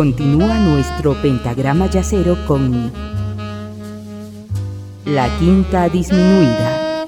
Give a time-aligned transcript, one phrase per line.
[0.00, 2.90] Continúa nuestro pentagrama yacero con
[5.04, 7.06] la quinta disminuida.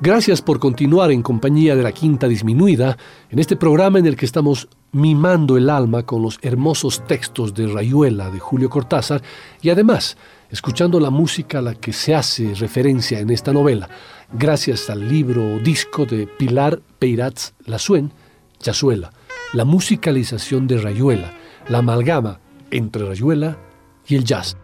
[0.00, 2.96] Gracias por continuar en compañía de la Quinta Disminuida,
[3.28, 7.66] en este programa en el que estamos mimando el alma con los hermosos textos de
[7.66, 9.22] Rayuela de Julio Cortázar
[9.60, 10.16] y además
[10.50, 13.88] escuchando la música a la que se hace referencia en esta novela,
[14.32, 18.12] gracias al libro o disco de Pilar Peiratz Lasuen,
[18.60, 19.12] Yazuela,
[19.52, 21.34] la musicalización de Rayuela,
[21.68, 22.38] la amalgama
[22.70, 23.58] entre Rayuela
[24.06, 24.56] y el jazz.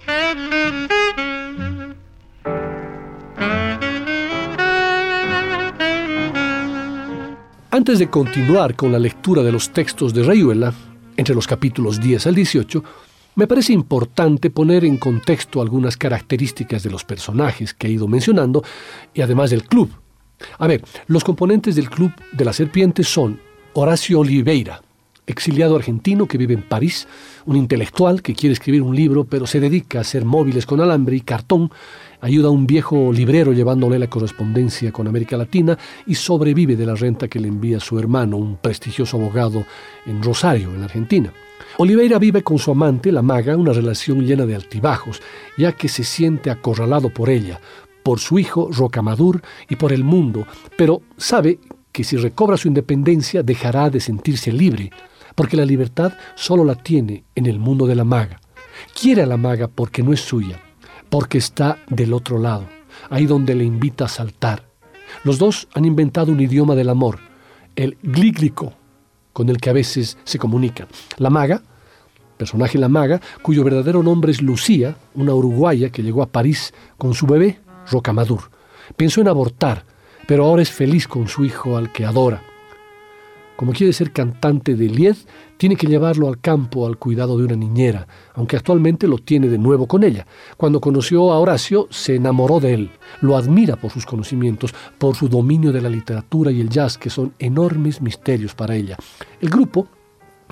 [7.81, 10.75] Antes de continuar con la lectura de los textos de Rayuela,
[11.17, 12.85] entre los capítulos 10 al 18,
[13.37, 18.63] me parece importante poner en contexto algunas características de los personajes que he ido mencionando
[19.15, 19.91] y además del club.
[20.59, 23.41] A ver, los componentes del club de la serpiente son
[23.73, 24.83] Horacio Oliveira,
[25.27, 27.09] exiliado argentino que vive en París,
[27.47, 31.17] un intelectual que quiere escribir un libro pero se dedica a hacer móviles con alambre
[31.17, 31.71] y cartón
[32.21, 36.95] ayuda a un viejo librero llevándole la correspondencia con América Latina y sobrevive de la
[36.95, 39.65] renta que le envía su hermano, un prestigioso abogado
[40.07, 41.33] en Rosario, en Argentina.
[41.79, 45.21] Oliveira vive con su amante, la maga, una relación llena de altibajos,
[45.57, 47.61] ya que se siente acorralado por ella,
[48.03, 51.59] por su hijo Rocamadur y por el mundo, pero sabe
[51.93, 54.91] que si recobra su independencia dejará de sentirse libre,
[55.35, 58.41] porque la libertad solo la tiene en el mundo de la maga.
[58.99, 60.61] Quiere a la maga porque no es suya,
[61.11, 62.67] porque está del otro lado,
[63.11, 64.65] ahí donde le invita a saltar.
[65.25, 67.19] Los dos han inventado un idioma del amor,
[67.77, 68.73] el glíglico,
[69.33, 70.89] con el que a veces se comunican.
[71.19, 71.63] La maga,
[72.37, 77.15] personaje la maga, cuyo verdadero nombre es Lucía, una uruguaya que llegó a París con
[77.15, 78.51] su bebé, Rocamadur.
[78.97, 79.85] Pensó en abortar,
[80.27, 82.43] pero ahora es feliz con su hijo al que adora.
[83.61, 85.17] Como quiere ser cantante de Lied,
[85.59, 89.59] tiene que llevarlo al campo al cuidado de una niñera, aunque actualmente lo tiene de
[89.59, 90.27] nuevo con ella.
[90.57, 95.29] Cuando conoció a Horacio, se enamoró de él, lo admira por sus conocimientos, por su
[95.29, 98.97] dominio de la literatura y el jazz, que son enormes misterios para ella.
[99.43, 99.89] El grupo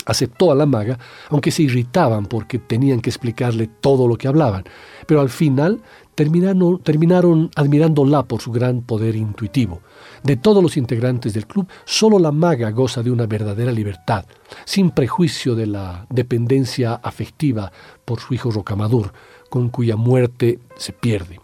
[0.05, 0.99] aceptó a la maga,
[1.31, 4.65] aunque se irritaban porque tenían que explicarle todo lo que hablaban,
[5.07, 5.81] pero al final
[6.15, 9.81] terminaron, terminaron admirándola por su gran poder intuitivo.
[10.23, 14.25] De todos los integrantes del club, solo la maga goza de una verdadera libertad,
[14.65, 17.73] sin prejuicio de la dependencia afectiva
[18.05, 19.13] por su hijo Rocamadur,
[19.49, 21.41] con cuya muerte se pierde.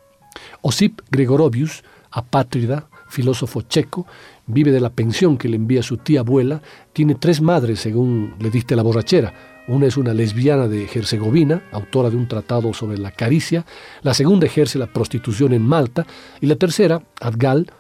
[0.62, 4.07] Osip Gregorovius, apátrida, filósofo checo,
[4.47, 6.61] vive de la pensión que le envía su tía abuela,
[6.93, 9.33] tiene tres madres según le diste la borrachera.
[9.67, 13.65] Una es una lesbiana de Herzegovina, autora de un tratado sobre la caricia,
[14.03, 16.06] la segunda ejerce la prostitución en Malta
[16.41, 17.71] y la tercera, Adgal,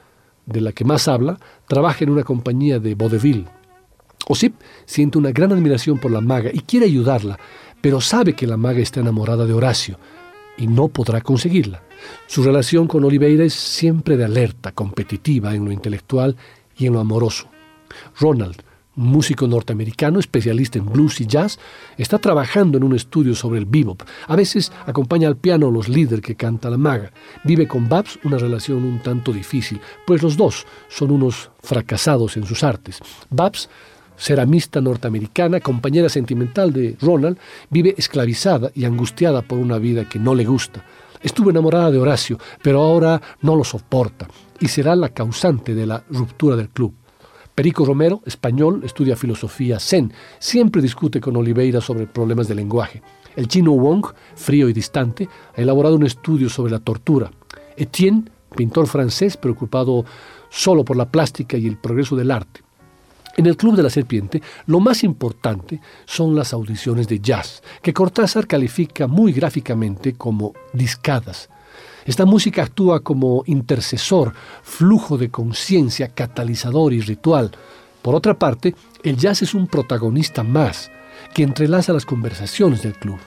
[0.46, 3.46] de la que más habla, trabaja en una compañía de vodevil.
[4.28, 4.54] Osip
[4.86, 7.38] siente una gran admiración por la maga y quiere ayudarla,
[7.80, 9.98] pero sabe que la maga está enamorada de Horacio
[10.56, 11.82] y no podrá conseguirla.
[12.26, 16.36] Su relación con Oliveira es siempre de alerta, competitiva en lo intelectual
[16.76, 17.48] y en lo amoroso.
[18.18, 18.62] Ronald,
[18.96, 21.58] músico norteamericano especialista en blues y jazz,
[21.96, 24.02] está trabajando en un estudio sobre el bebop.
[24.26, 27.12] A veces acompaña al piano a los líderes que canta la maga.
[27.44, 32.46] Vive con Babs una relación un tanto difícil, pues los dos son unos fracasados en
[32.46, 33.00] sus artes.
[33.30, 33.68] Babs
[34.16, 37.38] ceramista norteamericana, compañera sentimental de Ronald,
[37.70, 40.84] vive esclavizada y angustiada por una vida que no le gusta.
[41.22, 44.28] Estuvo enamorada de Horacio, pero ahora no lo soporta
[44.60, 46.94] y será la causante de la ruptura del club.
[47.54, 53.00] Perico Romero, español, estudia filosofía zen, siempre discute con Oliveira sobre problemas de lenguaje.
[53.36, 57.30] El chino Wong, frío y distante, ha elaborado un estudio sobre la tortura.
[57.76, 58.24] Etienne,
[58.56, 60.04] pintor francés preocupado
[60.50, 62.62] solo por la plástica y el progreso del arte.
[63.36, 67.92] En el Club de la Serpiente, lo más importante son las audiciones de jazz, que
[67.92, 71.48] Cortázar califica muy gráficamente como discadas.
[72.04, 77.52] Esta música actúa como intercesor, flujo de conciencia, catalizador y ritual.
[78.02, 80.90] Por otra parte, el jazz es un protagonista más,
[81.34, 83.18] que entrelaza las conversaciones del club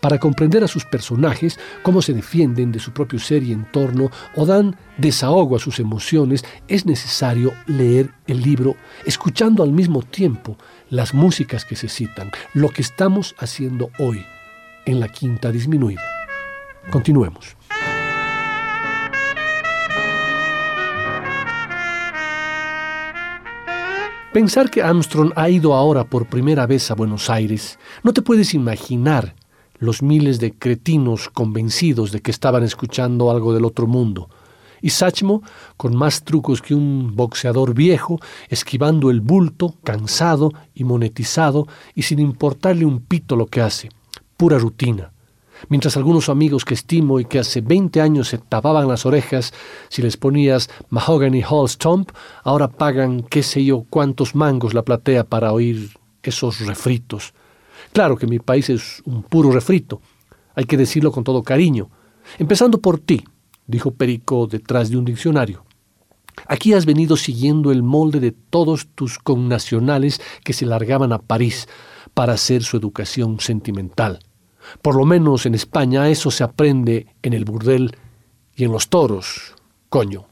[0.00, 4.46] para comprender a sus personajes, cómo se defienden de su propio ser y entorno o
[4.46, 8.76] dan desahogo a sus emociones, es necesario leer el libro
[9.06, 10.56] escuchando al mismo tiempo
[10.90, 14.24] las músicas que se citan, lo que estamos haciendo hoy
[14.84, 16.02] en la quinta disminuida.
[16.90, 17.56] Continuemos.
[24.32, 28.54] Pensar que Armstrong ha ido ahora por primera vez a Buenos Aires, no te puedes
[28.54, 29.34] imaginar
[29.76, 34.30] los miles de cretinos convencidos de que estaban escuchando algo del otro mundo.
[34.80, 35.42] Y Sachmo,
[35.76, 42.18] con más trucos que un boxeador viejo, esquivando el bulto, cansado y monetizado, y sin
[42.18, 43.90] importarle un pito lo que hace.
[44.38, 45.11] Pura rutina.
[45.68, 49.52] Mientras algunos amigos que estimo y que hace 20 años se tapaban las orejas
[49.88, 52.10] si les ponías Mahogany Hall Stomp,
[52.42, 55.90] ahora pagan qué sé yo cuántos mangos la platea para oír
[56.22, 57.34] esos refritos.
[57.92, 60.00] Claro que mi país es un puro refrito,
[60.54, 61.90] hay que decirlo con todo cariño.
[62.38, 63.24] Empezando por ti,
[63.66, 65.64] dijo Perico detrás de un diccionario.
[66.46, 71.68] Aquí has venido siguiendo el molde de todos tus connacionales que se largaban a París
[72.14, 74.20] para hacer su educación sentimental.
[74.80, 77.96] Por lo menos en España eso se aprende en el burdel
[78.54, 79.54] y en los toros,
[79.88, 80.26] coño.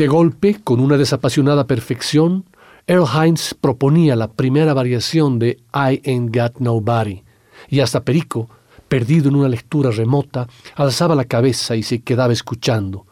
[0.00, 2.46] De golpe, con una desapasionada perfección,
[2.86, 7.22] Earl Hines proponía la primera variación de I Ain't Got Nobody,
[7.68, 8.48] y hasta Perico,
[8.88, 13.04] perdido en una lectura remota, alzaba la cabeza y se quedaba escuchando.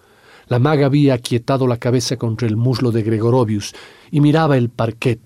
[0.47, 3.75] La maga había aquietado la cabeza contra el muslo de Gregorovius
[4.11, 5.21] y miraba el parquet,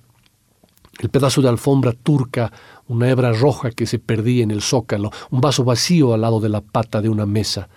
[0.99, 2.51] el pedazo de alfombra turca,
[2.89, 6.49] una hebra roja que se perdía en el zócalo, un vaso vacío al lado de
[6.49, 7.69] la pata de una mesa.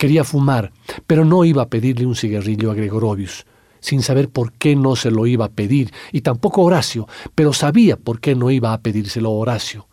[0.00, 0.72] Quería fumar,
[1.06, 3.44] pero no iba a pedirle un cigarrillo a Gregorovius,
[3.80, 7.98] sin saber por qué no se lo iba a pedir, y tampoco Horacio, pero sabía
[7.98, 9.88] por qué no iba a pedírselo Horacio.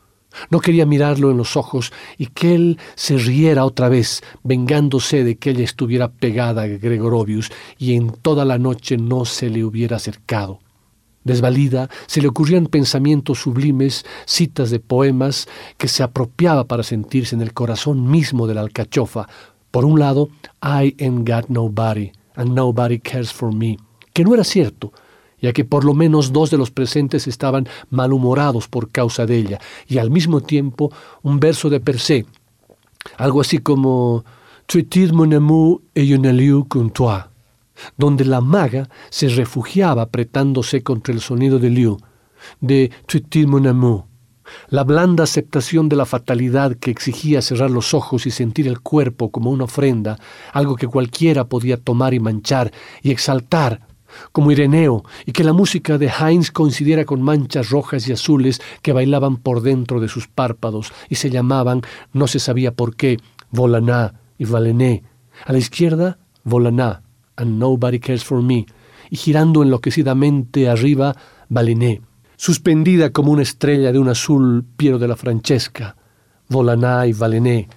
[0.49, 5.35] No quería mirarlo en los ojos y que él se riera otra vez, vengándose de
[5.35, 9.97] que ella estuviera pegada a Gregorovius y en toda la noche no se le hubiera
[9.97, 10.61] acercado.
[11.25, 17.41] Desvalida, se le ocurrían pensamientos sublimes, citas de poemas que se apropiaba para sentirse en
[17.41, 19.27] el corazón mismo de la alcachofa.
[19.71, 20.29] Por un lado,
[20.61, 23.77] I ain't got nobody, and nobody cares for me,
[24.13, 24.91] que no era cierto,
[25.39, 29.59] ya que por lo menos dos de los presentes estaban malhumorados por causa de ella,
[29.87, 32.25] y al mismo tiempo un verso de per se,
[33.17, 34.23] algo así como
[34.67, 37.29] Traiter mon amour et un lieu con toi
[37.97, 41.97] donde la maga se refugiaba apretándose contra el sonido de Liu,
[42.59, 44.06] de Tuitil mon amour,
[44.69, 49.31] la blanda aceptación de la fatalidad que exigía cerrar los ojos y sentir el cuerpo
[49.31, 50.17] como una ofrenda,
[50.53, 53.81] algo que cualquiera podía tomar y manchar y exaltar,
[54.31, 58.93] como Ireneo, y que la música de Heinz coincidiera con manchas rojas y azules que
[58.93, 61.81] bailaban por dentro de sus párpados y se llamaban,
[62.13, 63.17] no se sabía por qué,
[63.51, 65.03] Volaná y Valené.
[65.45, 67.03] A la izquierda, Volaná,
[67.35, 68.65] and Nobody Cares for Me,
[69.09, 71.15] y girando enloquecidamente arriba,
[71.49, 72.01] Baliné,
[72.37, 75.97] suspendida como una estrella de un azul Piero de la Francesca,
[76.47, 77.67] Volaná y Valené.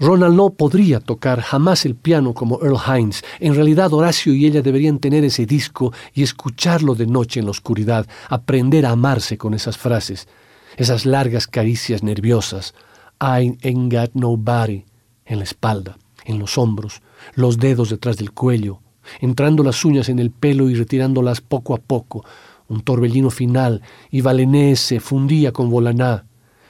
[0.00, 3.24] Ronald no podría tocar jamás el piano como Earl Hines.
[3.40, 7.52] En realidad Horacio y ella deberían tener ese disco y escucharlo de noche en la
[7.52, 10.28] oscuridad, aprender a amarse con esas frases,
[10.76, 12.74] esas largas caricias nerviosas.
[13.20, 14.84] I ain't got nobody
[15.26, 17.02] en la espalda, en los hombros,
[17.34, 18.80] los dedos detrás del cuello,
[19.20, 22.24] entrando las uñas en el pelo y retirándolas poco a poco.
[22.68, 26.26] Un torbellino final, y Valené se fundía con Volaná.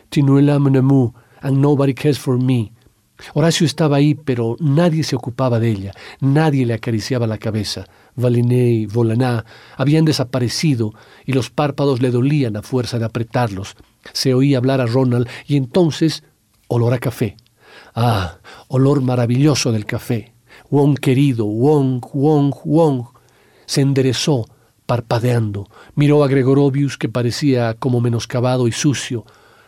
[0.08, 0.76] Tinuela mon
[1.42, 2.72] and nobody cares for me.
[3.34, 7.84] Horacio estaba ahí, pero nadie se ocupaba de ella, nadie le acariciaba la cabeza.
[8.14, 9.44] Valené y Volaná
[9.76, 10.92] habían desaparecido
[11.26, 13.74] y los párpados le dolían a fuerza de apretarlos.
[14.12, 16.22] Se oía hablar a Ronald y entonces
[16.68, 17.36] olor a café.
[17.94, 18.38] Ah,
[18.68, 20.32] olor maravilloso del café.
[20.70, 23.04] Wong querido, Wong, Wong, Wong,
[23.66, 24.46] se enderezó,
[24.88, 29.26] parpadeando, miró a Gregorovius que parecía como menoscabado y sucio.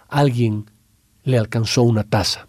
[0.09, 0.71] Alguien
[1.25, 2.47] le alcanzó una taza.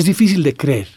[0.00, 0.88] Es difícil de creer.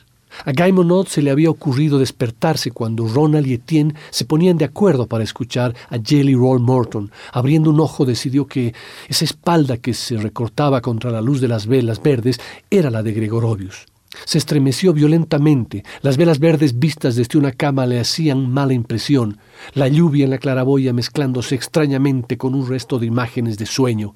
[0.45, 4.63] A Guy Monod se le había ocurrido despertarse cuando Ronald y Etienne se ponían de
[4.63, 7.11] acuerdo para escuchar a Jelly Roll Morton.
[7.33, 8.73] Abriendo un ojo decidió que
[9.09, 13.11] esa espalda que se recortaba contra la luz de las velas verdes era la de
[13.11, 13.87] Gregorovius.
[14.23, 15.83] Se estremeció violentamente.
[16.01, 19.37] Las velas verdes vistas desde una cama le hacían mala impresión.
[19.73, 24.15] La lluvia en la claraboya mezclándose extrañamente con un resto de imágenes de sueño.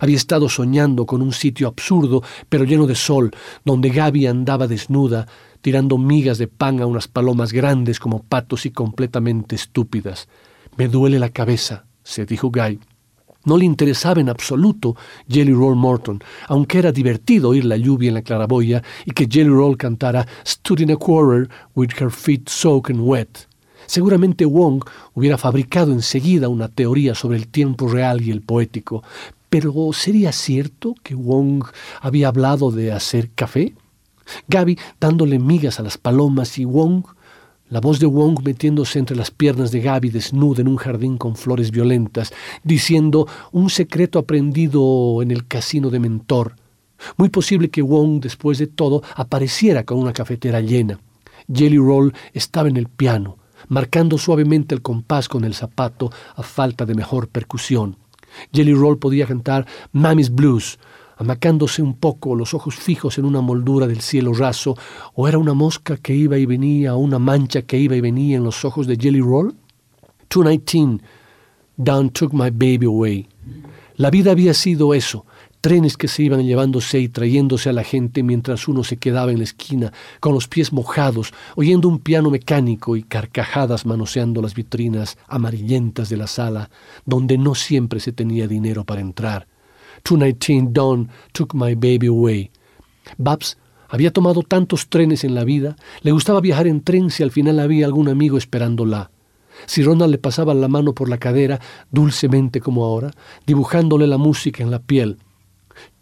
[0.00, 3.30] Había estado soñando con un sitio absurdo, pero lleno de sol,
[3.64, 5.26] donde Gaby andaba desnuda,
[5.60, 10.28] tirando migas de pan a unas palomas grandes como patos y completamente estúpidas.
[10.76, 12.78] Me duele la cabeza, se dijo Guy.
[13.44, 14.96] No le interesaba en absoluto
[15.28, 19.50] Jelly Roll Morton, aunque era divertido oír la lluvia en la claraboya y que Jelly
[19.50, 23.46] Roll cantara Stood in a quarter with her feet soaking wet.
[23.86, 24.82] Seguramente Wong
[25.12, 29.02] hubiera fabricado enseguida una teoría sobre el tiempo real y el poético,
[29.54, 31.62] pero ¿sería cierto que Wong
[32.00, 33.72] había hablado de hacer café?
[34.48, 37.04] Gaby dándole migas a las palomas y Wong
[37.68, 41.36] la voz de Wong metiéndose entre las piernas de Gaby desnuda en un jardín con
[41.36, 42.32] flores violentas,
[42.64, 46.56] diciendo un secreto aprendido en el casino de Mentor.
[47.16, 50.98] Muy posible que Wong, después de todo, apareciera con una cafetera llena.
[51.46, 53.38] Jelly Roll estaba en el piano,
[53.68, 57.98] marcando suavemente el compás con el zapato a falta de mejor percusión.
[58.52, 60.78] Jelly Roll podía cantar Mammy's Blues,
[61.16, 64.76] amacándose un poco, los ojos fijos en una moldura del cielo raso,
[65.14, 68.36] o era una mosca que iba y venía, o una mancha que iba y venía
[68.36, 69.54] en los ojos de Jelly Roll?
[70.28, 71.00] 219,
[71.76, 73.28] Down took my baby away.
[73.96, 75.24] La vida había sido eso,
[75.64, 79.38] trenes que se iban llevándose y trayéndose a la gente mientras uno se quedaba en
[79.38, 85.16] la esquina, con los pies mojados, oyendo un piano mecánico y carcajadas manoseando las vitrinas
[85.26, 86.68] amarillentas de la sala,
[87.06, 89.46] donde no siempre se tenía dinero para entrar.
[90.04, 92.50] 219 Dawn took my baby away.
[93.16, 93.56] Babs
[93.88, 97.58] había tomado tantos trenes en la vida, le gustaba viajar en tren si al final
[97.58, 99.10] había algún amigo esperándola.
[99.64, 101.58] Si Ronald le pasaba la mano por la cadera,
[101.90, 103.12] dulcemente como ahora,
[103.46, 105.16] dibujándole la música en la piel.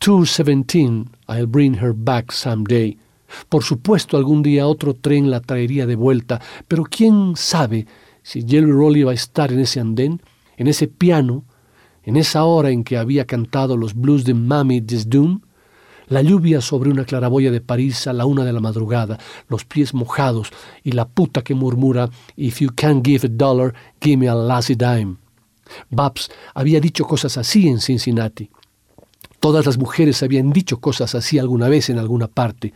[0.01, 2.99] 217, I'll bring her back someday.
[3.49, 7.87] Por supuesto, algún día otro tren la traería de vuelta, pero quién sabe
[8.23, 10.21] si Jelly Roll iba a estar en ese andén,
[10.57, 11.45] en ese piano,
[12.05, 15.41] en esa hora en que había cantado los blues de Mammy Doom,
[16.09, 19.95] la lluvia sobre una claraboya de París a la una de la madrugada, los pies
[19.95, 20.51] mojados
[20.83, 24.77] y la puta que murmura If you can't give a dollar, give me a lassie
[24.77, 25.17] dime.
[25.91, 28.51] Babs había dicho cosas así en Cincinnati.
[29.42, 32.72] Todas las mujeres habían dicho cosas así alguna vez en alguna parte.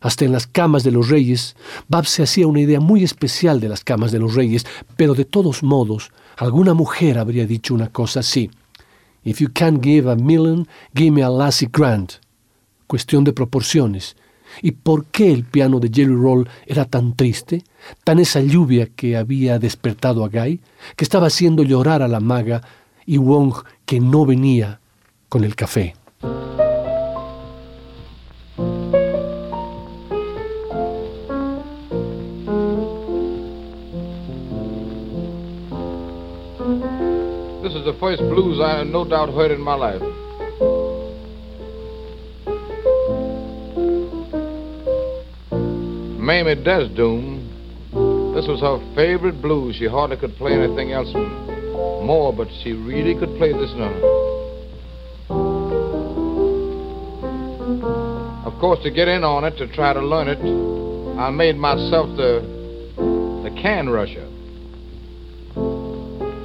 [0.00, 1.56] Hasta en las camas de los reyes,
[1.88, 4.64] Babs se hacía una idea muy especial de las camas de los reyes,
[4.96, 8.50] pero de todos modos, alguna mujer habría dicho una cosa así.
[9.24, 12.14] If you can't give a million, give me a lassie grant.
[12.86, 14.16] Cuestión de proporciones.
[14.62, 17.62] ¿Y por qué el piano de Jelly Roll era tan triste?
[18.04, 20.62] Tan esa lluvia que había despertado a Guy,
[20.96, 22.62] que estaba haciendo llorar a la maga,
[23.04, 23.52] y Wong
[23.84, 24.80] que no venía
[25.28, 25.94] con el café.
[37.62, 40.00] This is the first blues I no doubt heard in my life.
[46.18, 49.76] Mamie Desdoom, this was her favorite blues.
[49.76, 54.17] She hardly could play anything else more, but she really could play this number.
[58.68, 60.38] Course, to get in on it, to try to learn it,
[61.18, 62.42] I made myself the,
[63.42, 64.28] the can rusher.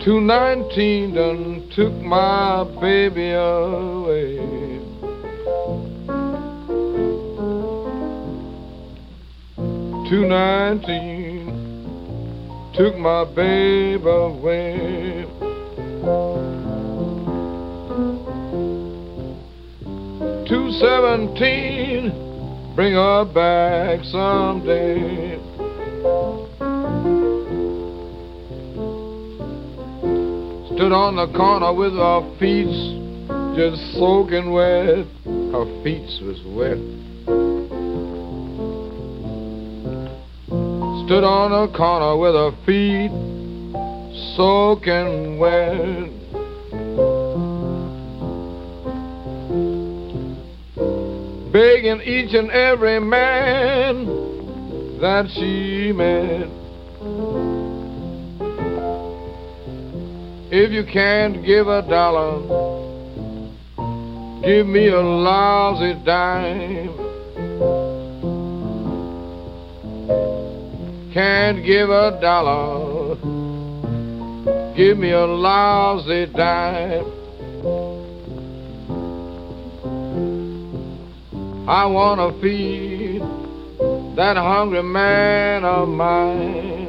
[0.05, 4.37] 219 done took my baby away.
[10.09, 11.51] Two nineteen
[12.73, 15.12] took my baby away.
[21.13, 22.09] Seventeen
[22.75, 25.37] bring her back someday.
[30.73, 32.65] Stood on the corner with her feet
[33.55, 35.05] just soaking wet.
[35.53, 36.79] Her feet was wet.
[41.05, 43.11] Stood on the corner with her feet
[44.35, 46.12] soaking wet.
[51.53, 54.07] begging each and every man
[54.99, 56.49] that she met.
[60.51, 62.39] If you can't give a dollar,
[64.41, 66.89] give me a lousy dime.
[71.13, 73.15] Can't give a dollar,
[74.75, 78.12] give me a lousy dime.
[81.65, 83.21] I want to feed
[84.17, 86.82] that hungry man of mine.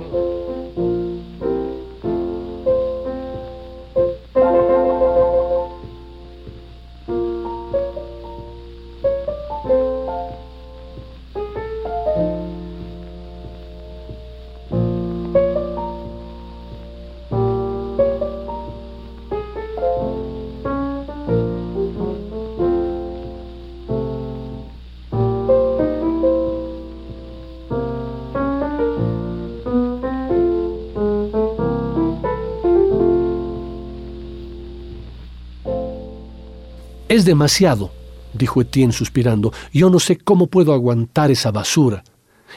[37.15, 37.93] Es demasiado,
[38.33, 39.53] dijo Etienne suspirando.
[39.73, 42.03] Yo no sé cómo puedo aguantar esa basura.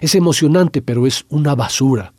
[0.01, 2.11] Es emocionante, pero es una basura.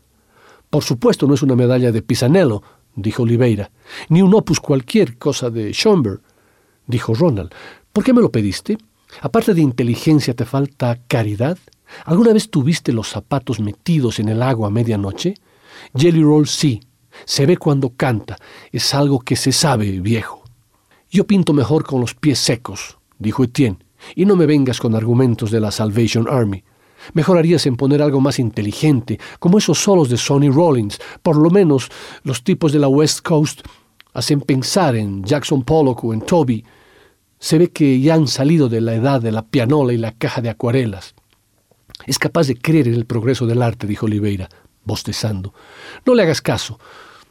[0.71, 2.63] Por supuesto, no es una medalla de Pisanello,
[2.95, 3.73] dijo Oliveira,
[4.09, 6.21] ni un opus cualquier cosa de Schoenberg,
[6.87, 7.51] dijo Ronald.
[7.93, 8.79] ¿Por qué me lo pediste?
[9.21, 11.59] Aparte de inteligencia, ¿te falta caridad?
[12.05, 15.35] ¿Alguna vez tuviste los zapatos metidos en el agua a medianoche?
[15.93, 16.79] Jelly Roll sí.
[17.25, 18.37] Se ve cuando canta.
[18.71, 20.48] Es algo que se sabe, viejo.
[21.11, 23.79] Yo pinto mejor con los pies secos, dijo Etienne,
[24.15, 26.63] y no me vengas con argumentos de la Salvation Army.
[27.15, 30.99] Mejor harías en poner algo más inteligente, como esos solos de Sonny Rollins.
[31.23, 31.89] Por lo menos
[32.25, 33.63] los tipos de la West Coast
[34.13, 36.65] hacen pensar en Jackson Pollock o en Toby.
[37.39, 40.43] Se ve que ya han salido de la edad de la pianola y la caja
[40.43, 41.15] de acuarelas.
[42.07, 44.49] Es capaz de creer en el progreso del arte, dijo Oliveira,
[44.85, 45.55] bostezando.
[46.05, 46.79] No le hagas caso.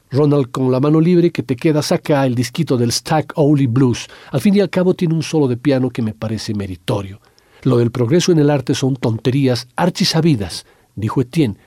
[0.09, 4.07] Ronald con la mano libre que te queda saca el disquito del Stack Only Blues.
[4.31, 7.19] Al fin y al cabo tiene un solo de piano que me parece meritorio.
[7.63, 10.65] Lo del progreso en el arte son tonterías archisabidas,
[10.95, 11.57] dijo Etienne,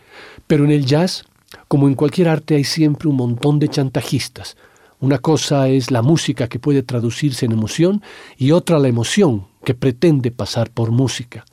[0.46, 1.24] pero en el jazz,
[1.68, 4.57] como en cualquier arte, hay siempre un montón de chantajistas.
[5.00, 8.03] Una cosa es la música que puede traducirse en emoción
[8.38, 11.44] y otra la emoción que pretende pasar por música.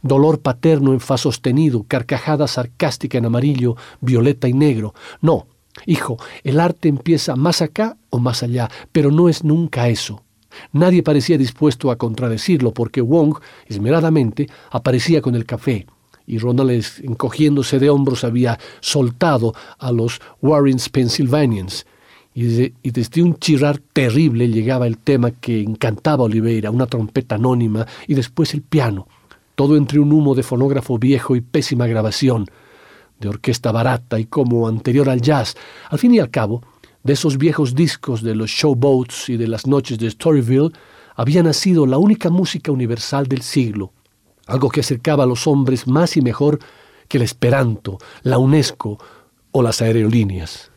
[0.00, 4.94] Dolor paterno en fa sostenido, carcajada sarcástica en amarillo, violeta y negro.
[5.20, 5.46] No,
[5.86, 10.22] Hijo, el arte empieza más acá o más allá, pero no es nunca eso.
[10.72, 15.86] Nadie parecía dispuesto a contradecirlo porque Wong, esmeradamente, aparecía con el café,
[16.26, 21.86] y Ronald, encogiéndose de hombros, había soltado a los Warrens Pennsylvanians.
[22.34, 27.34] Y, y, desde un chirrar terrible llegaba el tema que encantaba a Oliveira, una trompeta
[27.34, 29.08] anónima, y después el piano,
[29.54, 32.46] todo entre un humo de fonógrafo viejo y pésima grabación
[33.22, 35.56] de orquesta barata y como anterior al jazz,
[35.88, 36.60] al fin y al cabo,
[37.02, 40.72] de esos viejos discos de los showboats y de las noches de Storyville,
[41.14, 43.92] había nacido la única música universal del siglo,
[44.46, 46.58] algo que acercaba a los hombres más y mejor
[47.08, 48.98] que el Esperanto, la UNESCO
[49.52, 50.70] o las aerolíneas.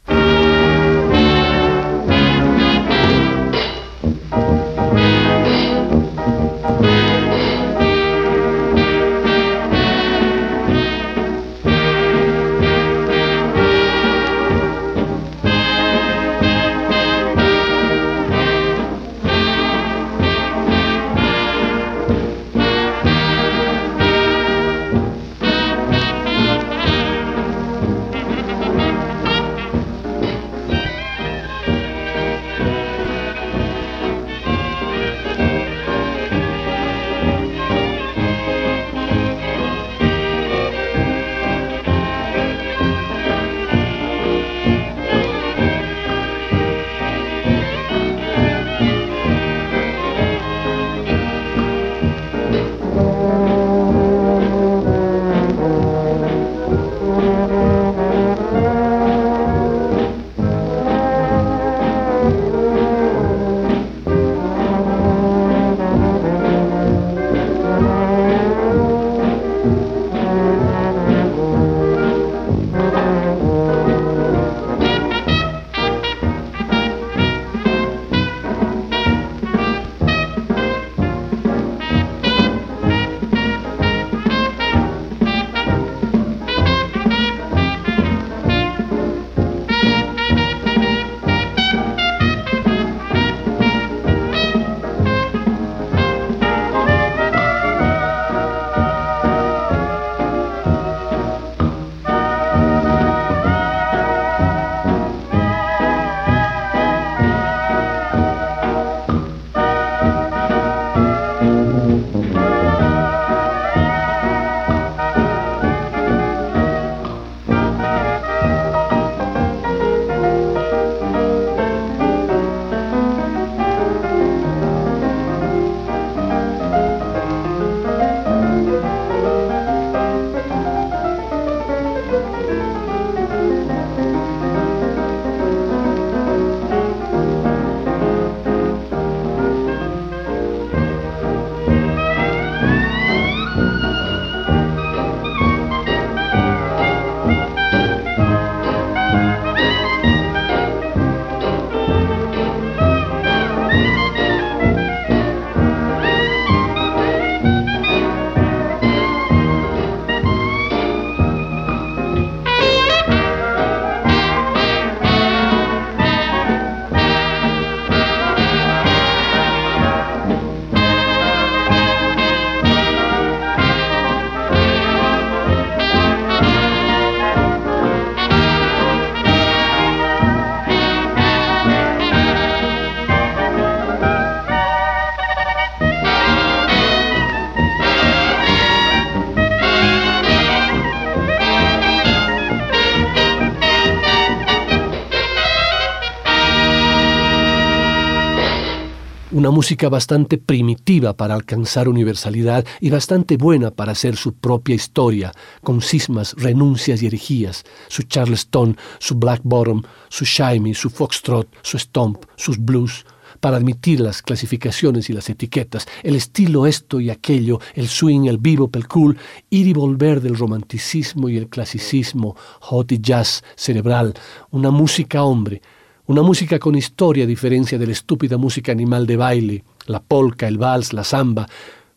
[199.45, 205.33] Una música bastante primitiva para alcanzar universalidad y bastante buena para hacer su propia historia,
[205.61, 211.77] con cismas, renuncias y herejías, su charleston, su black bottom, su shimmy, su foxtrot, su
[211.77, 213.05] stomp, sus blues,
[213.39, 218.39] para admitir las clasificaciones y las etiquetas, el estilo esto y aquello, el swing, el
[218.39, 219.15] bebop, el cool,
[219.51, 224.15] ir y volver del romanticismo y el clasicismo, hot y jazz cerebral,
[224.49, 225.61] una música hombre,
[226.07, 230.47] una música con historia a diferencia de la estúpida música animal de baile, la polka,
[230.47, 231.47] el vals, la samba,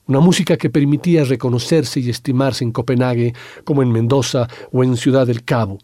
[0.07, 5.27] una música que permitía reconocerse y estimarse en Copenhague como en Mendoza o en Ciudad
[5.27, 5.79] del Cabo,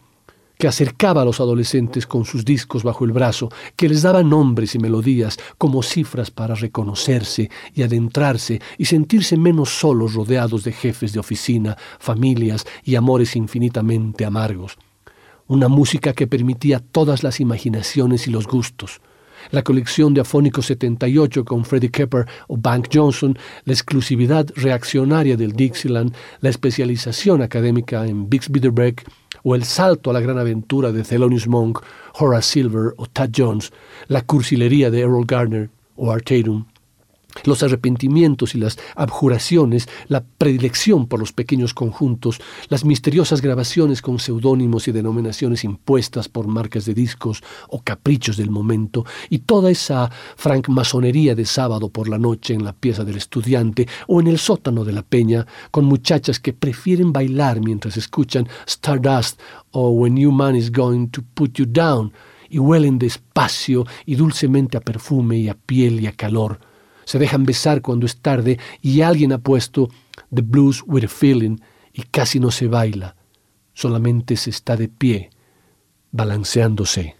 [0.56, 4.74] que acercaba a los adolescentes con sus discos bajo el brazo, que les daba nombres
[4.74, 11.12] y melodías como cifras para reconocerse y adentrarse y sentirse menos solos rodeados de jefes
[11.12, 14.78] de oficina, familias y amores infinitamente amargos
[15.46, 19.00] una música que permitía todas las imaginaciones y los gustos.
[19.50, 25.52] La colección de Afónicos 78 con Freddie Kepper o Bank Johnson, la exclusividad reaccionaria del
[25.52, 28.94] Dixieland, la especialización académica en Bixby the
[29.42, 31.80] o el salto a la gran aventura de Thelonious Monk,
[32.14, 33.72] Horace Silver o Tad Jones,
[34.08, 36.64] la cursilería de Errol Garner o Art Tatum,
[37.42, 44.18] los arrepentimientos y las abjuraciones, la predilección por los pequeños conjuntos, las misteriosas grabaciones con
[44.18, 50.10] seudónimos y denominaciones impuestas por marcas de discos o caprichos del momento, y toda esa
[50.36, 54.84] francmasonería de sábado por la noche en la pieza del estudiante o en el sótano
[54.84, 59.40] de la peña, con muchachas que prefieren bailar mientras escuchan Stardust
[59.72, 62.12] o When New Man is Going to Put You Down,
[62.48, 66.60] y huelen despacio y dulcemente a perfume y a piel y a calor
[67.04, 69.88] se dejan besar cuando es tarde y alguien ha puesto
[70.32, 71.58] The Blues a Feeling
[71.92, 73.16] y casi no se baila,
[73.72, 75.30] solamente se está de pie,
[76.10, 77.16] balanceándose.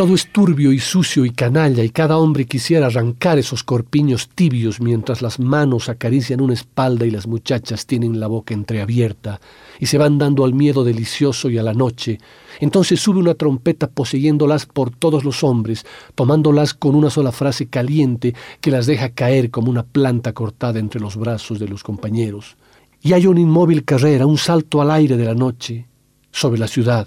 [0.00, 4.80] Todo es turbio y sucio y canalla, y cada hombre quisiera arrancar esos corpiños tibios
[4.80, 9.42] mientras las manos acarician una espalda y las muchachas tienen la boca entreabierta
[9.78, 12.18] y se van dando al miedo delicioso y a la noche.
[12.60, 15.84] Entonces sube una trompeta poseyéndolas por todos los hombres,
[16.14, 20.98] tomándolas con una sola frase caliente que las deja caer como una planta cortada entre
[20.98, 22.56] los brazos de los compañeros.
[23.02, 25.88] Y hay una inmóvil carrera, un salto al aire de la noche,
[26.30, 27.06] sobre la ciudad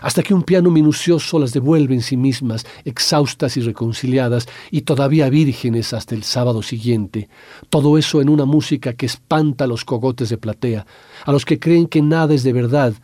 [0.00, 5.28] hasta que un piano minucioso las devuelve en sí mismas, exhaustas y reconciliadas, y todavía
[5.28, 7.28] vírgenes hasta el sábado siguiente.
[7.70, 10.86] Todo eso en una música que espanta a los cogotes de platea,
[11.24, 12.94] a los que creen que nada es de verdad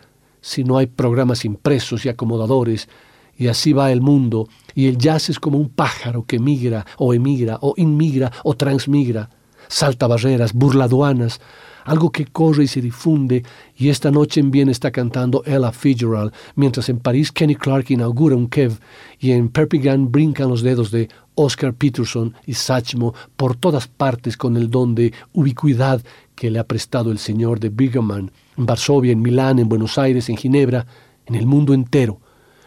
[0.40, 2.88] si no hay programas impresos y acomodadores,
[3.36, 7.14] y así va el mundo, y el jazz es como un pájaro que migra, o
[7.14, 9.30] emigra, o inmigra, o transmigra,
[9.68, 11.40] salta barreras, burla aduanas,
[11.84, 13.42] algo que corre y se difunde,
[13.76, 18.36] y esta noche en Viena está cantando Ella Fitzgerald, mientras en París Kenny Clark inaugura
[18.36, 18.78] un Kev,
[19.18, 24.56] y en Perpignan brincan los dedos de Oscar Peterson y Sachmo por todas partes con
[24.56, 26.02] el don de ubicuidad
[26.34, 30.28] que le ha prestado el señor de Bigerman, en Varsovia, en Milán, en Buenos Aires,
[30.28, 30.86] en Ginebra,
[31.26, 32.20] en el mundo entero.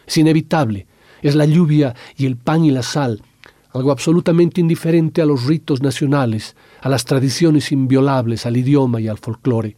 [0.06, 0.86] Es inevitable,
[1.22, 3.22] es la lluvia y el pan y la sal,
[3.72, 9.16] algo absolutamente indiferente a los ritos nacionales, a las tradiciones inviolables, al idioma y al
[9.16, 9.74] folclore.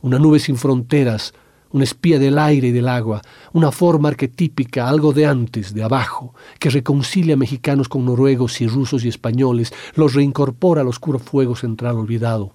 [0.00, 1.34] Una nube sin fronteras,
[1.72, 3.20] un espía del aire y del agua,
[3.52, 8.66] una forma arquetípica, algo de antes, de abajo, que reconcilia a mexicanos con noruegos y
[8.66, 12.54] rusos y españoles, los reincorpora al oscuro fuego central olvidado.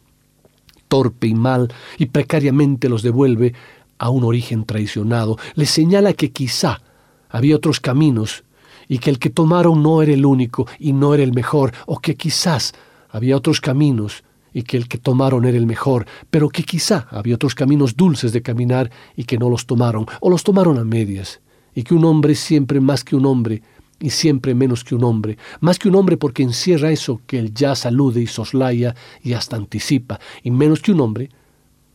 [0.88, 3.54] Torpe y mal y precariamente los devuelve
[4.00, 6.82] a un origen traicionado, les señala que quizá
[7.30, 8.44] había otros caminos
[8.88, 12.00] y que el que tomaron no era el único y no era el mejor, o
[12.00, 12.74] que quizás
[13.14, 17.36] había otros caminos y que el que tomaron era el mejor, pero que quizá había
[17.36, 21.40] otros caminos dulces de caminar y que no los tomaron, o los tomaron a medias,
[21.74, 23.62] y que un hombre siempre más que un hombre
[24.00, 27.54] y siempre menos que un hombre, más que un hombre porque encierra eso que el
[27.54, 31.30] ya salude y soslaya y hasta anticipa, y menos que un hombre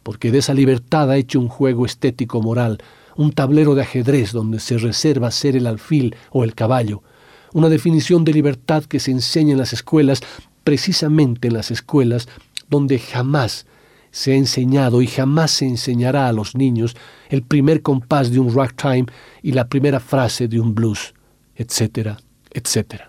[0.03, 2.79] porque de esa libertad ha hecho un juego estético moral,
[3.17, 7.03] un tablero de ajedrez donde se reserva ser el alfil o el caballo,
[7.53, 10.23] una definición de libertad que se enseña en las escuelas,
[10.69, 12.29] precisamente en las escuelas
[12.69, 13.65] donde jamás
[14.11, 16.95] se ha enseñado y jamás se enseñará a los niños
[17.31, 19.07] el primer compás de un ragtime
[19.43, 21.15] y la primera frase de un blues,
[21.57, 22.19] etcétera,
[22.51, 23.09] etcétera.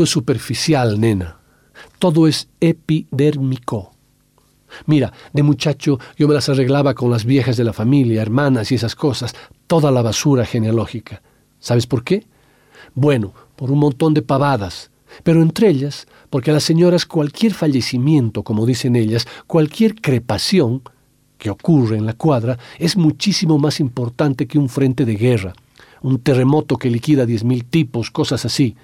[0.00, 1.40] Todo es superficial, nena.
[1.98, 3.92] Todo es epidérmico.
[4.86, 8.76] Mira, de muchacho yo me las arreglaba con las viejas de la familia, hermanas y
[8.76, 9.34] esas cosas,
[9.66, 11.20] toda la basura genealógica.
[11.58, 12.26] ¿Sabes por qué?
[12.94, 14.90] Bueno, por un montón de pavadas,
[15.22, 20.80] pero entre ellas, porque a las señoras cualquier fallecimiento, como dicen ellas, cualquier crepación
[21.36, 25.52] que ocurre en la cuadra, es muchísimo más importante que un frente de guerra,
[26.00, 28.76] un terremoto que liquida diez mil tipos, cosas así.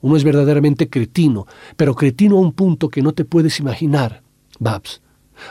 [0.00, 1.46] Uno es verdaderamente cretino,
[1.76, 4.22] pero cretino a un punto que no te puedes imaginar,
[4.58, 5.00] Babs.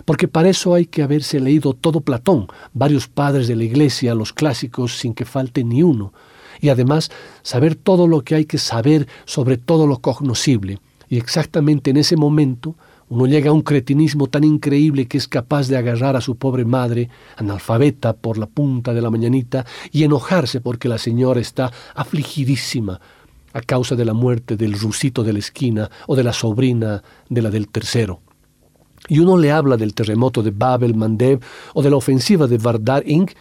[0.05, 4.33] Porque para eso hay que haberse leído todo Platón, varios padres de la Iglesia, los
[4.33, 6.13] clásicos, sin que falte ni uno,
[6.61, 7.09] y además
[7.41, 10.79] saber todo lo que hay que saber sobre todo lo cognoscible.
[11.09, 12.75] Y exactamente en ese momento
[13.09, 16.65] uno llega a un cretinismo tan increíble que es capaz de agarrar a su pobre
[16.65, 22.99] madre, analfabeta, por la punta de la mañanita y enojarse porque la señora está afligidísima
[23.57, 27.41] a causa de la muerte del rusito de la esquina o de la sobrina de
[27.41, 28.21] la del tercero.
[29.07, 31.41] Y uno le habla del terremoto de Babel Mandeb
[31.73, 33.31] o de la ofensiva de Vardar Inc.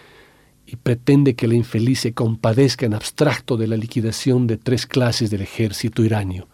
[0.66, 5.30] y pretende que la infeliz se compadezca en abstracto de la liquidación de tres clases
[5.30, 6.48] del ejército iranio.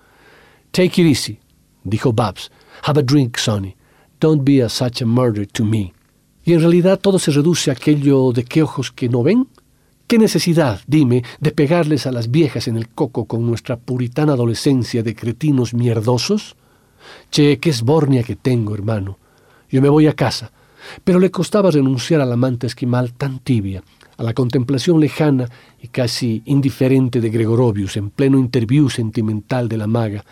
[0.73, 1.39] Take it easy,
[1.85, 2.51] dijo Babs.
[2.83, 3.77] Have a drink, Sonny.
[4.19, 5.93] Don't be a such a murder to me.
[6.45, 9.47] Y en realidad todo se reduce a aquello de qué ojos que no ven.
[10.13, 15.03] ¿Qué necesidad, dime, de pegarles a las viejas en el coco con nuestra puritana adolescencia
[15.03, 16.55] de cretinos mierdosos?
[17.31, 19.17] Che, qué esbornia que tengo, hermano.
[19.71, 20.53] Yo me voy a casa.
[21.03, 23.83] Pero le costaba renunciar al amante esquimal tan tibia,
[24.19, 25.49] a la contemplación lejana
[25.81, 30.27] y casi indiferente de Gregorovius en pleno interview sentimental de la maga,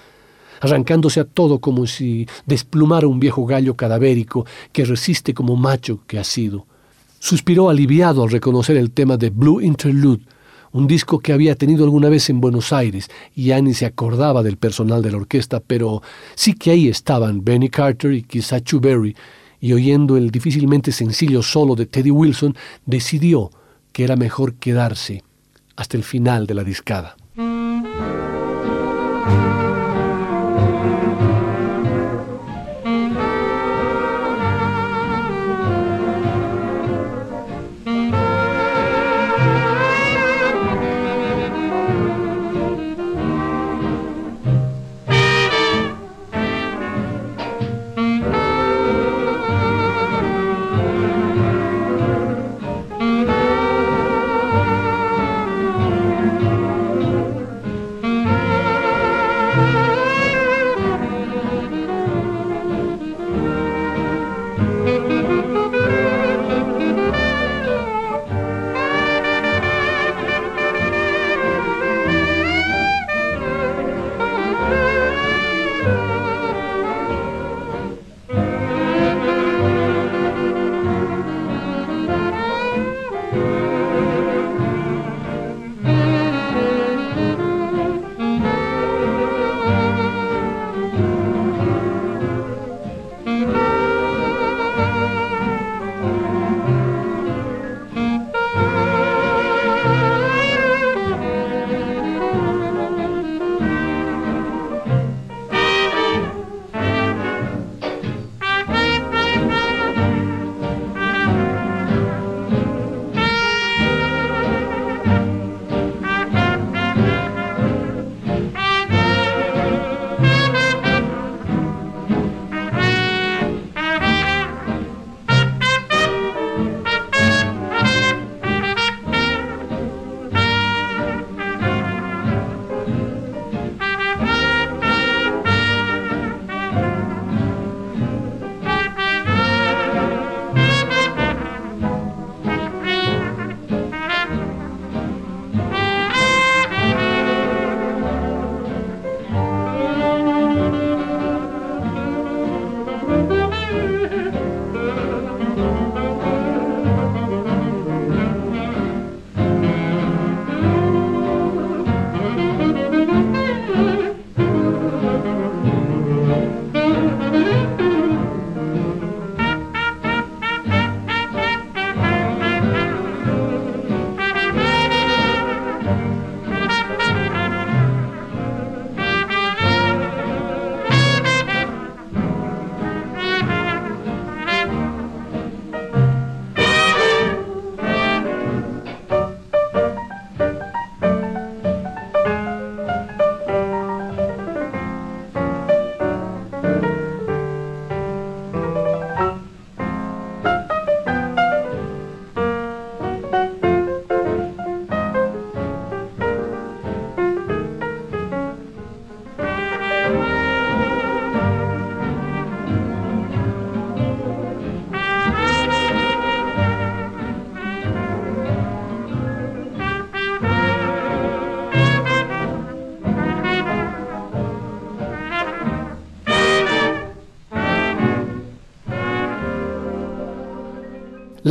[0.61, 6.19] arrancándose a todo como si desplumara un viejo gallo cadavérico que resiste como macho que
[6.19, 6.67] ha sido.
[7.23, 10.23] Suspiró aliviado al reconocer el tema de Blue Interlude,
[10.73, 14.43] un disco que había tenido alguna vez en Buenos Aires, y ya ni se acordaba
[14.43, 16.03] del personal de la orquesta, pero
[16.35, 19.15] sí que ahí estaban Benny Carter y quizá Berry,
[19.61, 22.57] y oyendo el difícilmente sencillo solo de Teddy Wilson,
[22.87, 23.51] decidió
[23.93, 25.23] que era mejor quedarse
[25.77, 27.17] hasta el final de la discada.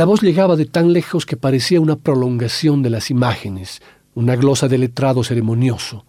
[0.00, 3.82] La voz llegaba de tan lejos que parecía una prolongación de las imágenes,
[4.14, 6.06] una glosa de letrado ceremonioso.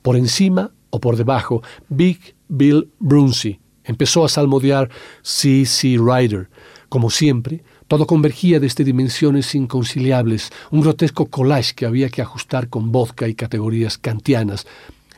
[0.00, 4.90] Por encima o por debajo, Big Bill Brunsey empezó a salmodiar
[5.22, 5.96] C.C.
[5.98, 6.50] Ryder.
[6.88, 12.92] Como siempre, todo convergía desde dimensiones inconciliables, un grotesco collage que había que ajustar con
[12.92, 14.68] vodka y categorías kantianas,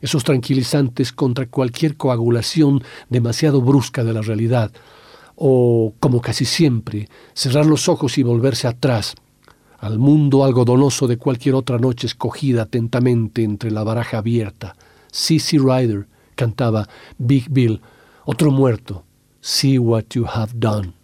[0.01, 4.73] esos tranquilizantes contra cualquier coagulación demasiado brusca de la realidad,
[5.37, 9.15] o, como casi siempre, cerrar los ojos y volverse atrás,
[9.79, 14.77] al mundo algodonoso de cualquier otra noche escogida atentamente entre la baraja abierta.
[15.11, 15.59] C.C.
[15.59, 17.81] Ryder cantaba Big Bill,
[18.25, 19.05] otro muerto,
[19.41, 20.95] See What You Have Done.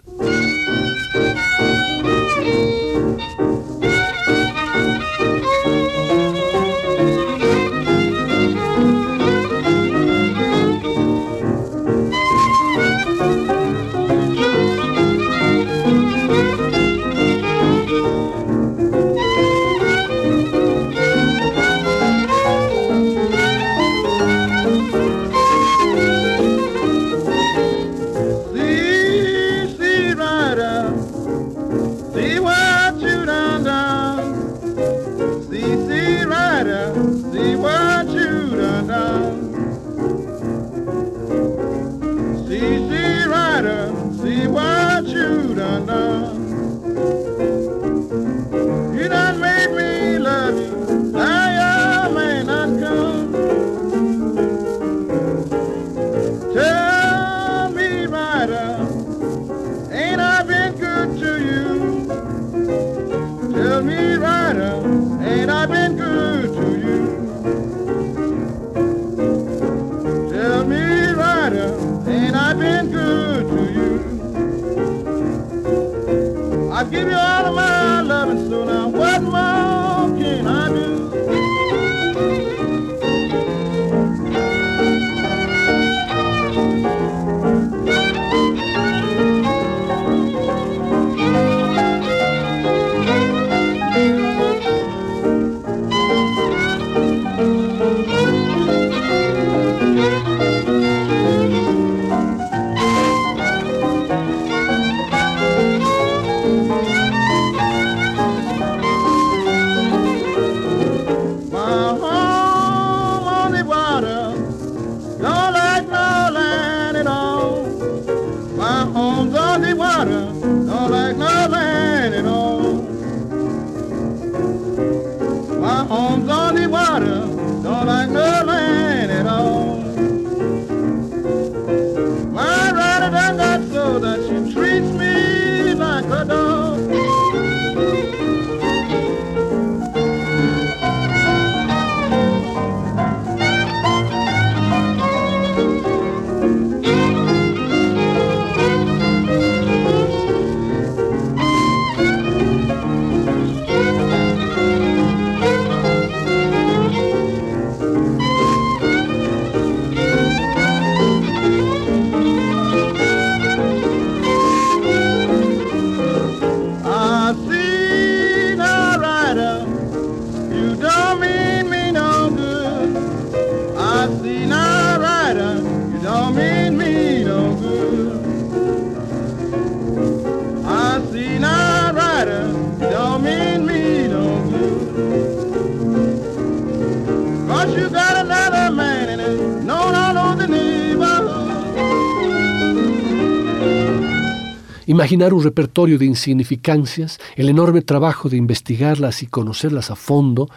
[195.01, 200.51] Imaginar un repertorio de insignificancias, el enorme trabajo de investigarlas y conocerlas a fondo,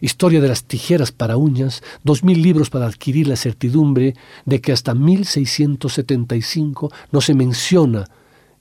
[0.00, 4.70] historia de las tijeras para uñas, dos mil libros para adquirir la certidumbre de que
[4.70, 8.08] hasta 1675 no se menciona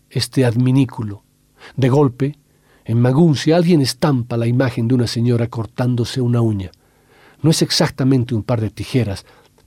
[0.10, 1.22] este adminículo.
[1.76, 2.40] De golpe,
[2.84, 6.72] en Maguncia alguien estampa la imagen de una señora cortándose una uña.
[7.44, 9.24] No es exactamente un par de tijeras,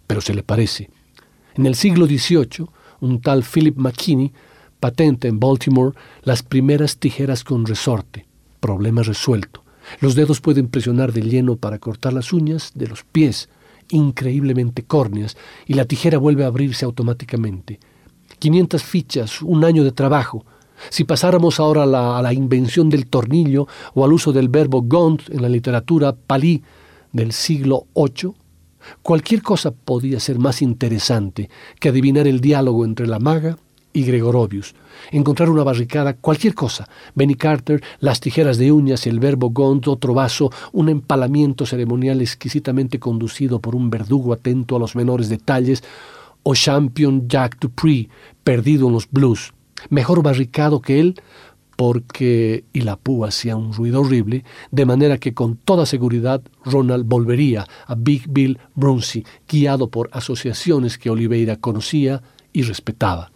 [0.09, 0.91] pero se le parece.
[1.55, 2.67] En el siglo XVIII,
[3.03, 4.33] un tal Philip McKinney
[4.81, 8.27] patente en Baltimore las primeras tijeras con resorte.
[8.59, 9.63] Problema resuelto.
[10.01, 13.49] Los dedos pueden presionar de lleno para cortar las uñas de los pies,
[13.91, 17.81] increíblemente córneas, y la tijera vuelve a abrirse automáticamente.
[18.39, 20.45] 500 fichas, un año de trabajo.
[20.89, 24.83] Si pasáramos ahora a la, a la invención del tornillo o al uso del verbo
[24.83, 26.63] gaunt en la literatura palí
[27.13, 28.33] del siglo VIII,
[29.03, 33.59] cualquier cosa podía ser más interesante que adivinar el diálogo entre la maga
[33.93, 34.75] y Gregorovius.
[35.11, 36.89] Encontrar una barricada, cualquier cosa.
[37.15, 42.99] Benny Carter, las tijeras de uñas, el verbo gond, otro vaso, un empalamiento ceremonial exquisitamente
[42.99, 45.83] conducido por un verdugo atento a los menores detalles,
[46.43, 48.09] o Champion Jack Dupree,
[48.45, 49.53] perdido en los blues.
[49.89, 51.21] Mejor barricado que él,
[51.77, 57.07] porque y la púa hacía un ruido horrible, de manera que con toda seguridad Ronald
[57.07, 62.23] volvería a Big Bill Brunsey, guiado por asociaciones que Oliveira conocía
[62.53, 63.33] y respetaba.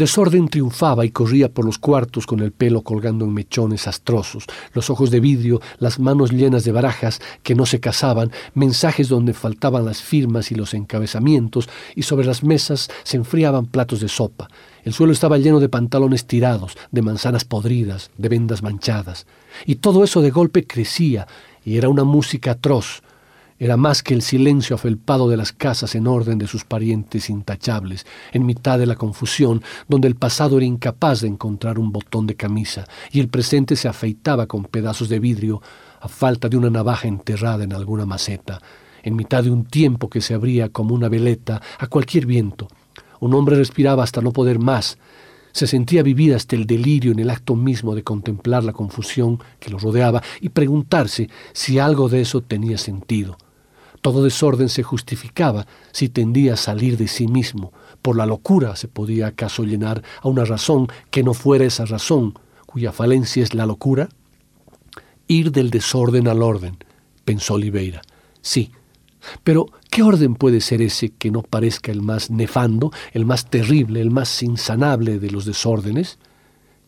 [0.00, 4.88] Desorden triunfaba y corría por los cuartos con el pelo colgando en mechones astrosos, los
[4.88, 9.84] ojos de vidrio, las manos llenas de barajas que no se casaban, mensajes donde faltaban
[9.84, 14.48] las firmas y los encabezamientos, y sobre las mesas se enfriaban platos de sopa.
[14.84, 19.26] El suelo estaba lleno de pantalones tirados, de manzanas podridas, de vendas manchadas.
[19.66, 21.28] Y todo eso de golpe crecía,
[21.62, 23.02] y era una música atroz,
[23.60, 28.06] era más que el silencio afelpado de las casas en orden de sus parientes intachables,
[28.32, 32.36] en mitad de la confusión, donde el pasado era incapaz de encontrar un botón de
[32.36, 35.60] camisa, y el presente se afeitaba con pedazos de vidrio,
[36.00, 38.62] a falta de una navaja enterrada en alguna maceta,
[39.02, 42.66] en mitad de un tiempo que se abría como una veleta a cualquier viento.
[43.20, 44.96] Un hombre respiraba hasta no poder más,
[45.52, 49.68] se sentía vivir hasta el delirio en el acto mismo de contemplar la confusión que
[49.68, 53.36] lo rodeaba y preguntarse si algo de eso tenía sentido.
[54.00, 57.72] Todo desorden se justificaba si tendía a salir de sí mismo.
[58.00, 62.38] Por la locura se podía acaso llenar a una razón que no fuera esa razón,
[62.66, 64.08] cuya falencia es la locura.
[65.26, 66.78] Ir del desorden al orden,
[67.24, 68.00] pensó Oliveira.
[68.40, 68.72] Sí,
[69.44, 74.00] pero ¿qué orden puede ser ese que no parezca el más nefando, el más terrible,
[74.00, 76.18] el más insanable de los desórdenes?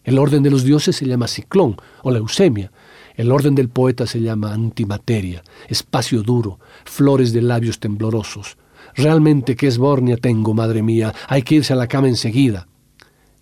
[0.05, 2.73] El orden de los dioses se llama ciclón o leucemia,
[3.15, 8.57] El orden del poeta se llama antimateria, espacio duro, flores de labios temblorosos.
[8.95, 12.69] Realmente qué esbornia tengo, madre mía, hay que irse a la cama enseguida.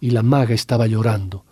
[0.01, 1.45] Y la maga estaba llorando.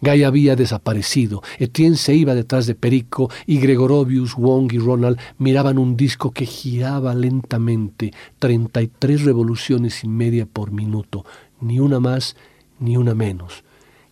[0.00, 5.78] Guy había desaparecido, Etienne se iba detrás de Perico y Gregorovius, Wong y Ronald miraban
[5.78, 11.24] un disco que giraba lentamente, 33 revoluciones y media por minuto,
[11.60, 12.36] ni una más
[12.78, 13.64] ni una menos.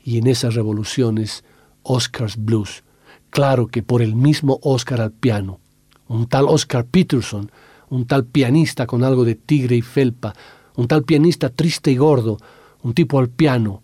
[0.05, 1.45] Y en esas revoluciones,
[1.83, 2.85] Oscar's Blues,
[3.33, 5.59] claro que por el mismo Oscar al piano,
[6.07, 7.51] un tal Oscar Peterson,
[7.89, 10.35] un tal pianista con algo de tigre y felpa,
[10.77, 12.37] un tal pianista triste y gordo,
[12.83, 13.83] un tipo al piano,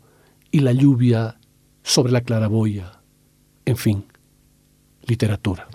[0.51, 1.39] y la lluvia
[1.83, 3.01] sobre la claraboya,
[3.65, 4.05] en fin,
[5.07, 5.67] literatura.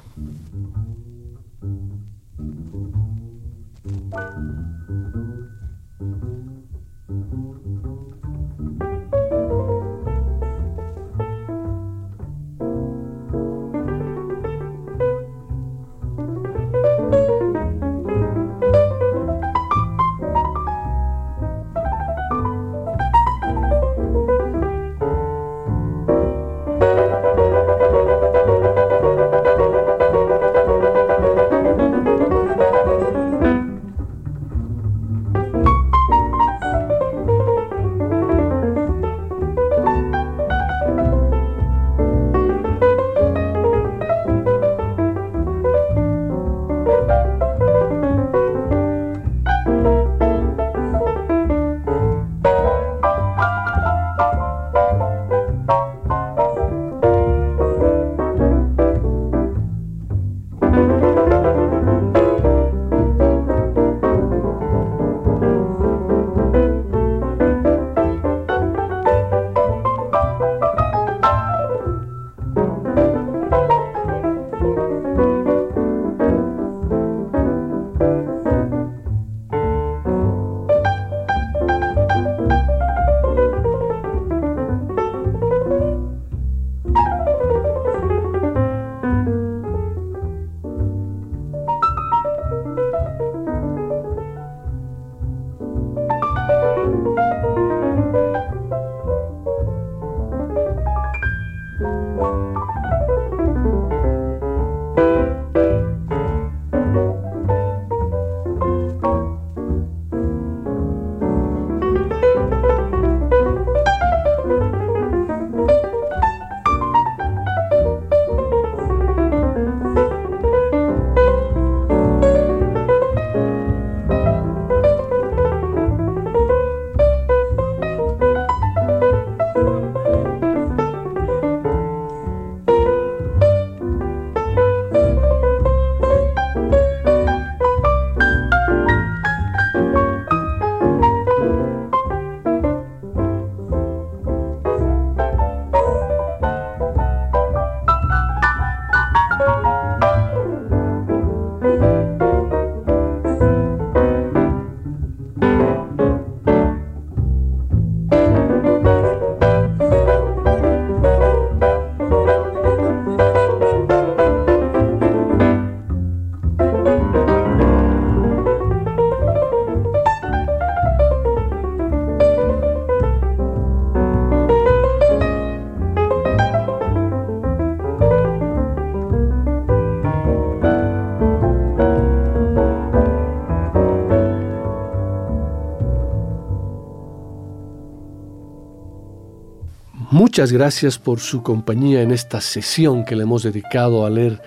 [190.34, 194.41] Muchas gracias por su compañía en esta sesión que le hemos dedicado a leer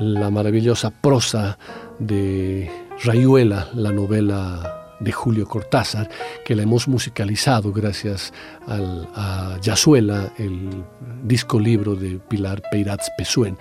[0.00, 1.60] la maravillosa prosa
[2.00, 2.68] de
[3.04, 6.10] Rayuela, la novela de Julio Cortázar,
[6.44, 8.32] que la hemos musicalizado gracias
[8.66, 10.84] a Yasuela, el
[11.22, 13.56] disco libro de Pilar Peiratz Pesuen.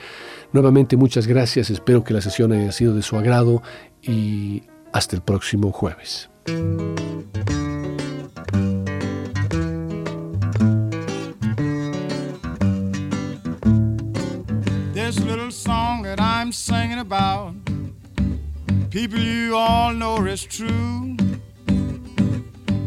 [0.53, 3.61] Nuevamente muchas gracias, espero que la sesión haya sido de su agrado
[4.01, 4.63] y
[4.93, 6.28] hasta el próximo jueves.
[16.58, 17.53] Singing about.
[18.89, 21.16] People you all know is true.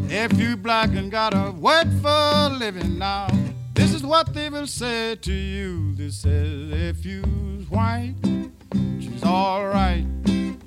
[0.09, 3.27] If you black and got a word for a living now,
[3.73, 5.95] this is what they will say to you.
[5.95, 8.15] They say, if you's white,
[8.99, 10.05] she's alright.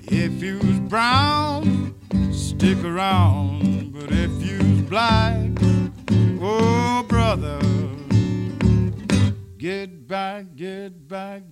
[0.07, 1.93] If you's brown,
[2.33, 3.93] stick around.
[3.93, 5.35] But if you's black,
[6.41, 7.59] oh brother,
[9.57, 11.43] Back, get back.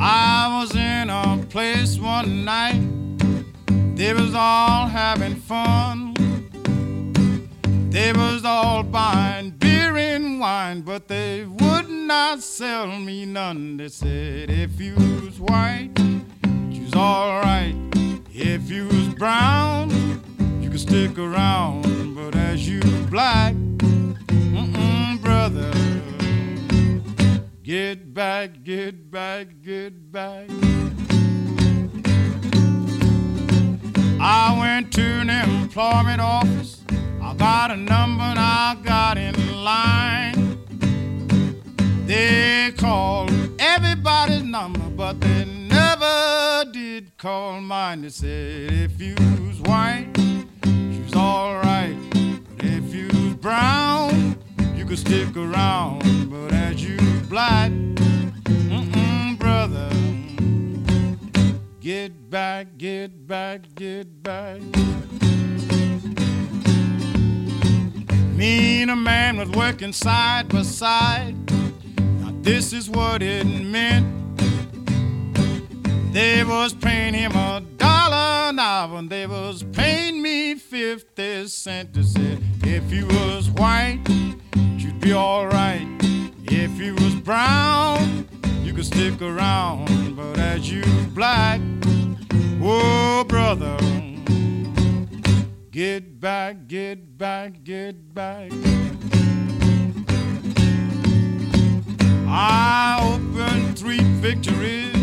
[0.00, 2.80] I was in a place one night,
[3.96, 6.14] they was all having fun.
[7.90, 13.76] They was all buying beer and wine, but they would not sell me none.
[13.76, 15.90] They said, if you was white,
[16.70, 17.74] you's alright.
[18.32, 19.90] If you was brown,
[20.78, 22.14] could stick around.
[22.14, 25.72] But as you black, mm-mm, brother,
[27.62, 30.48] get back, get back, get back.
[34.20, 36.82] I went to an employment office.
[37.22, 40.58] I got a number and I got in line.
[42.06, 48.02] They called everybody's number, but they never did call mine.
[48.02, 49.14] They said if you
[49.46, 50.08] was white,
[51.18, 51.96] alright.
[52.10, 54.38] But if you brown,
[54.74, 56.30] you could stick around.
[56.30, 56.96] But as you
[57.28, 59.90] black, mm-mm, brother,
[61.80, 64.60] get back, get back, get back.
[68.36, 71.34] Me and a man was working side by side.
[72.20, 74.27] Now this is what it meant.
[76.12, 81.90] They was paying him a dollar an hour, and they was paying me fifty cents.
[81.92, 84.00] They said, if you was white,
[84.76, 85.86] you'd be alright.
[86.44, 88.26] If you was brown,
[88.62, 90.16] you could stick around.
[90.16, 90.82] But as you
[91.14, 91.60] black,
[92.62, 93.76] oh brother.
[95.70, 98.50] Get back, get back, get back.
[102.26, 104.97] I opened three victories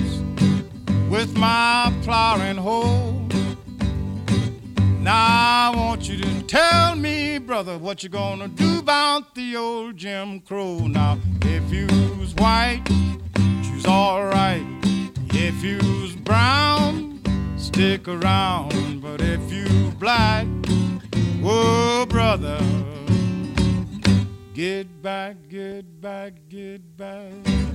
[1.15, 3.13] with my plow and hoe.
[4.99, 9.95] Now I want you to tell me, brother, what you gonna do about the old
[9.95, 10.79] Jim Crow.
[10.87, 12.83] Now, if you's white,
[13.63, 14.65] you's alright.
[15.29, 17.21] If you's brown,
[17.57, 19.01] stick around.
[19.01, 20.45] But if you black,
[21.41, 22.59] oh brother,
[24.53, 27.74] get back, get back, get back.